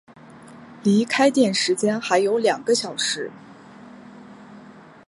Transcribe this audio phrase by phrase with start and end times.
[0.81, 3.29] 离开店时间还有两个小时